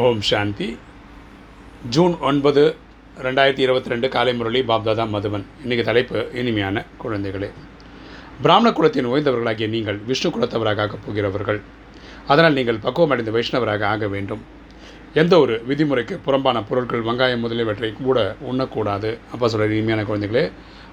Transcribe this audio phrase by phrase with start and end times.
[0.00, 0.76] ஓம் சாந்தி.
[1.94, 2.76] June ஒன்பது
[3.22, 7.50] ரெண்டாயிரத்தி இருபத்தி ரெண்டு காலை முரளி பாப்தாதா மதுவன் இன்றைக்கி தலைப்பு இனிமையான குழந்தைகளே.
[8.42, 11.60] பிராமண குலத்தின் ஓய்ந்தவர்களாகிய நீங்கள் விஷ்ணு குலத்தவராக ஆகப் போகிறவர்கள்.
[12.26, 14.42] அதனால் நீங்கள் பக்குவமடைந்த வைஷ்ணவராக ஆக வேண்டும்.
[15.14, 19.18] எந்த ஒரு விதிமுறைக்கு புறம்பான பொருட்கள் வெங்காயம் முதலியவற்றை கூட உண்ணக்கூடாது.
[19.32, 20.50] அப்போ சொல்கிற இனிமையான குழந்தைகளே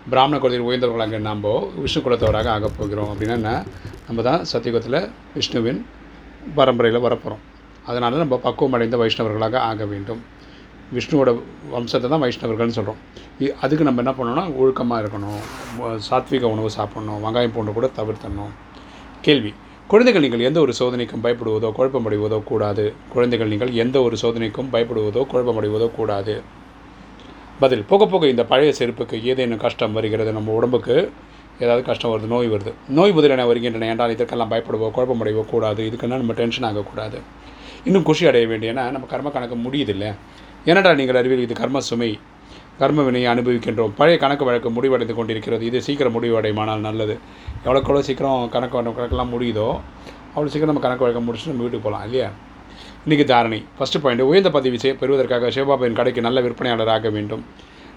[0.10, 1.42] பிராமண குலத்தின் உயர்ந்தவர்களாக நாம்
[1.76, 3.12] விஷ்ணு குலத்தவராக ஆகப் போகிறோம்.
[3.14, 3.64] அப்படின்னா
[4.08, 5.86] நம்ம தான் சத்தியுகத்தில் விஷ்ணுவின்
[6.56, 7.49] பரம்பரையில் வரப்போகிறோம்
[7.88, 10.22] அதனால் நம்ம பக்குவம் அடைந்த வைஷ்ணவர்களாக ஆக வேண்டும்.
[10.98, 11.30] விஷ்ணுவோட
[11.74, 13.02] வம்சத்தை தான் வைஷ்ணவர்கள்னு சொல்கிறோம்
[13.64, 15.42] அதுக்கு நம்ம என்ன பண்ணணும்னா ஒழுக்கமாக இருக்கணும்.
[16.08, 17.20] சாத்விக உணவு சாப்பிடணும்.
[17.26, 18.54] வெங்காயம் பூண்டு கூட தவிர்த்தணும்
[19.26, 19.52] கேள்வி.
[19.92, 22.86] குழந்தைகள் நீங்கள் எந்த ஒரு சோதனைக்கும் பயப்படுவதோ குழப்பமடைவதோ கூடாது.
[23.14, 26.36] குழந்தைகள் நீங்கள் எந்த ஒரு சோதனைக்கும் பயப்படுவதோ குழப்பமடைவதோ கூடாது.
[27.62, 27.84] பதில்.
[27.92, 30.32] போக போக இந்த பழைய செருப்புக்கு ஏதேனும் கஷ்டம் வருகிறது?
[30.38, 30.96] நம்ம உடம்புக்கு
[31.64, 32.72] ஏதாவது கஷ்டம் வருது நோய் வருது.
[32.98, 35.82] நோய் முதலென வருகின்றன என்றால் இதற்கெல்லாம் பயப்படுவோ குழப்பமடைவோ கூடாது.
[35.90, 37.20] இதுக்கெல்லாம் நம்ம டென்ஷன் ஆகக்கூடாது.
[37.88, 40.06] இன்னும் குஷி அடைய வேண்டியனா நம்ம கர்ம கணக்கு முடியுதில்ல.
[40.70, 42.12] என்னடா நீங்கள் அறிவியல் இது கர்ம சுமை
[42.82, 43.94] கர்ம வினையை அனுபவிக்கின்றோம்.
[44.00, 45.64] பழைய கணக்கு வழக்கு முடிவடைந்து கொண்டிருக்கிறது.
[45.70, 47.16] இது சீக்கிரம் முடிவடையுமானால் நல்லது.
[47.64, 49.68] எவ்வளோக்கு எவ்வளோ சீக்கிரம் கணக்கு கணக்கெல்லாம் முடியுதோ
[50.34, 52.30] அவ்வளோ சீக்கிரம் நம்ம கணக்கு வழக்கம் முடிச்சுட்டு நம்ம வீட்டுக்கு போகலாம் இல்லையா?
[53.06, 53.60] இன்றைக்கி தாரணை.
[53.78, 57.44] ஃபஸ்ட்டு பாயிண்ட் உயர்ந்த பதவி செய்ய பெறுவதற்காக சிவபாபின் கடைக்கு நல்ல விற்பனையாளர் ஆக வேண்டும்.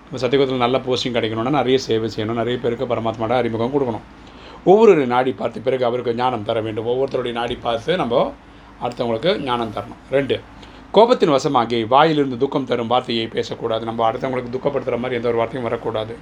[0.04, 2.38] நம்ம சத்தியகுதத்தில் நல்ல போஸ்டிங் கிடைக்கணும்னா நிறைய சேவை செய்யணும்.
[2.42, 4.06] நிறைய பேருக்கு பரமாத்மாவோட அறிமுகம் கொடுக்கணும்.
[4.70, 6.88] ஒவ்வொரு நாடி பார்த்து பிறகு அவருக்கு ஞானம் தர வேண்டும்.
[6.92, 8.32] ஒவ்வொருத்தருடைய நாடி பார்த்து நம்ம
[8.84, 10.00] அடுத்தவங்களுக்கு ஞானம் தரணும்.
[10.10, 10.36] ரெண்டு
[10.96, 13.84] கோபத்தின் வசமாகி வாயிலிருந்து துக்கம் தரும் வார்த்தையை பேசக்கூடாது.
[13.84, 16.14] நம்ம அடுத்தவங்களுக்கு துக்கப்படுத்துகிற மாதிரி எந்த ஒரு வார்த்தையும் வரக்கூடாது.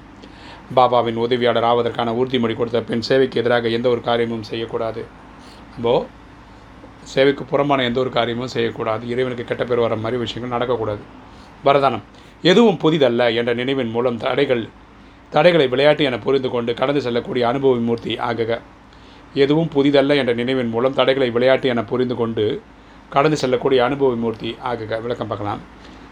[0.77, 5.05] பாபாவின் உதவியாளர் ஆவதற்கான உறுதிமொழி கொடுத்த பெண் சேவைக்கு எதிராக எந்த ஒரு காரியமும் செய்யக்கூடாது.
[5.75, 6.07] நம்ம
[7.13, 9.09] சேவைக்கு புறம்பான எந்த ஒரு காரியமும் செய்யக்கூடாது.
[9.09, 11.03] இறைவனுக்கு கெட்ட பேர் வர மாதிரி விஷயங்கள் நடக்கக்கூடாது.
[11.65, 12.05] வரதானம்
[12.43, 14.69] எதுவும் புதிதல்ல என்ற நினைவின் மூலம் தடைகள்
[15.31, 18.53] தடைகளை விளையாட்டு என புரிந்து கொண்டு கடந்து செல்லக்கூடிய அனுபவ மூர்த்தி ஆகுக.
[19.45, 22.45] எதுவும் புதிதல்ல என்ற நினைவின் மூலம் தடைகளை விளையாட்டு என புரிந்து கொண்டு
[23.15, 25.61] கடந்து செல்லக்கூடிய அனுபவ மூர்த்தி ஆக விளக்கம் பார்க்கலாம்.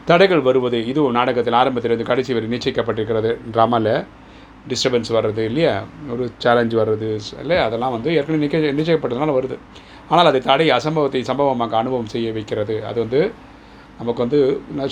[0.09, 3.93] தடைகள் வருவது இதுவும் நாடகத்தில் ஆரம்பத்திலிருந்து கடைசி வரை நிச்சயிக்கப்பட்டிருக்கிறது ட்ராமாவில்
[4.71, 5.75] டிஸ்டர்பன்ஸ் வர்றது இல்லையா?
[6.15, 7.09] ஒரு சேலஞ்ச் வர்றது
[7.43, 9.57] இல்லையா அதெல்லாம் வந்து ஏற்கனவே நிச்சய நிச்சயப்பட்டதுனால வருது.
[10.11, 12.77] ஆனால் அது தடை அசம்பவத்தை சம்பவமாக அனுபவம் செய்ய வைக்கிறது.
[12.91, 13.21] அது வந்து
[14.01, 14.41] நமக்கு வந்து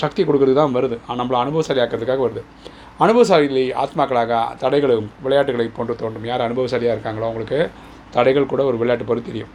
[0.05, 0.97] சக்தி கொடுக்கறது தான் வருது.
[1.09, 2.43] ஆனால் நம்மளை அனுபவசாலி ஆக்கிறதுக்காக வருது.
[3.05, 6.27] அனுபவசாலி ஆத்மாக்களாக தடைகளும் விளையாட்டுகளை போன்று தோன்றும்.
[6.31, 7.61] யார் அனுபவசாலியாக இருக்காங்களோ அவங்களுக்கு
[8.16, 9.49] தடைகள் கூட ஒரு விளையாட்டு போல தெரியும்.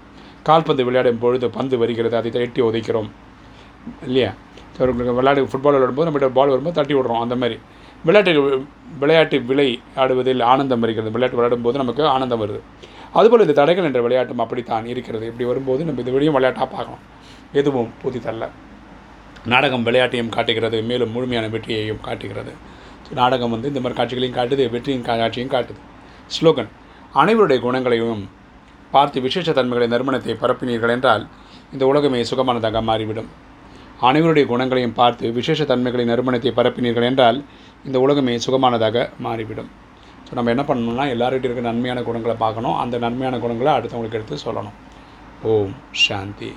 [0.43, 3.09] கால்பந்து விளையாடும் பொழுது பந்து வருகிறது அதை எட்டி உதைக்கிறோம்.
[4.05, 4.33] இல்லையா?
[4.77, 7.59] விளையாடு ஃபுட்பால் விளையாடும்போது நம்மகிட்ட பால் வரும்போது தட்டி விடுறோம் அந்த மாதிரி.
[8.05, 8.63] விளையாட்டு
[8.99, 11.11] விளையாட்டு விளை ஆடுவதில் ஆனந்தம் வருகிறது.
[11.11, 12.59] விளையாட்டு விளையாடும்போது நமக்கு ஆனந்தம் வருது.
[13.13, 15.25] அதுபோல் இந்த தடைகள் என்ற விளையாட்டும் அப்படித்தான் இருக்கிறது.
[15.25, 17.01] இப்படி வரும்போது நம்ம இது வெளியும் விளையாட்டாக பார்க்கணும்.
[17.53, 18.49] எதுவும் புதிதல்ல.
[19.45, 22.51] நாடகம் விளையாட்டையும் காட்டுகிறது மேலும் முழுமையான வெற்றியையும் காட்டுகிறது.
[23.09, 25.79] ஸோ நாடகம் வந்து இந்த மாதிரி காட்சிகளையும் காட்டுது வெற்றியின் கா- காட்சியும் காட்டுது.
[26.27, 26.67] ஸ்லோகன்
[27.15, 28.39] அனைவருடைய குணங்களையும்
[28.95, 31.23] பார்த்து விசேஷ தன்மைகளை நறுமணத்தை பரப்பினீர்கள் என்றால்
[31.73, 33.29] இந்த உலகமே சுகமானதாக மாறிவிடும்.
[34.09, 37.39] அனைவருடைய குணங்களையும் பார்த்து விசேஷ தன்மைகளை நறுமணத்தை பரப்பினீர்கள் என்றால்
[37.87, 39.69] இந்த உலகமே சுகமானதாக மாறிவிடும்.
[40.25, 42.77] ஸோ நம்ம என்ன பண்ணணும்னா எல்லார்கிட்ட இருக்க நன்மையான குணங்களை பார்க்கணும்.
[42.83, 44.77] அந்த நன்மையான குணங்களை அடுத்தவங்களுக்கு எடுத்து சொல்லணும்.
[45.53, 45.75] ஓம்
[46.05, 46.51] சாந்தி.